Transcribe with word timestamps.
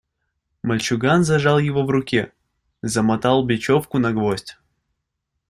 Мальчуган 0.63 1.23
зажал 1.23 1.59
его 1.59 1.83
в 1.83 1.89
руке, 1.91 2.33
замотал 2.81 3.45
бечевку 3.45 3.99
на 3.99 4.11
гвоздь. 4.13 4.57